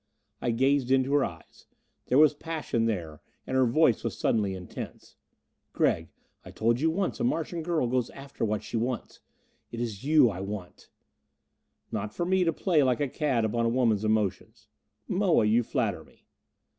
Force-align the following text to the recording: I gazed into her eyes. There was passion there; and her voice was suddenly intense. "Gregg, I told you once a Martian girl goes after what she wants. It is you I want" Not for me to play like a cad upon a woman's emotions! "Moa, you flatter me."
I 0.41 0.49
gazed 0.49 0.89
into 0.89 1.13
her 1.13 1.23
eyes. 1.23 1.67
There 2.07 2.17
was 2.17 2.33
passion 2.33 2.85
there; 2.85 3.21
and 3.45 3.55
her 3.55 3.67
voice 3.67 4.03
was 4.03 4.17
suddenly 4.17 4.55
intense. 4.55 5.15
"Gregg, 5.73 6.09
I 6.43 6.49
told 6.49 6.79
you 6.81 6.89
once 6.89 7.19
a 7.19 7.23
Martian 7.23 7.61
girl 7.61 7.85
goes 7.85 8.09
after 8.09 8.43
what 8.43 8.63
she 8.63 8.77
wants. 8.77 9.19
It 9.71 9.79
is 9.79 10.03
you 10.03 10.31
I 10.31 10.39
want" 10.41 10.89
Not 11.91 12.15
for 12.15 12.25
me 12.25 12.43
to 12.43 12.51
play 12.51 12.81
like 12.81 12.99
a 12.99 13.07
cad 13.07 13.45
upon 13.45 13.67
a 13.67 13.69
woman's 13.69 14.03
emotions! 14.03 14.67
"Moa, 15.07 15.45
you 15.45 15.61
flatter 15.61 16.03
me." 16.03 16.25